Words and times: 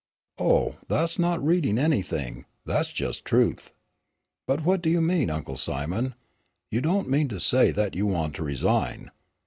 "Oh, 0.39 0.77
that's 0.87 1.19
not 1.19 1.45
reading 1.45 1.77
anything, 1.77 2.45
that's 2.65 2.91
just 2.91 3.23
truth. 3.23 3.71
But 4.47 4.63
what 4.65 4.81
do 4.81 4.89
you 4.89 4.99
mean, 4.99 5.29
Uncle 5.29 5.57
Simon, 5.57 6.15
you 6.71 6.81
don't 6.81 7.07
mean 7.07 7.27
to 7.27 7.39
say 7.39 7.69
that 7.69 7.93
you 7.93 8.07
want 8.07 8.33
to 8.37 8.43
resign. 8.43 9.11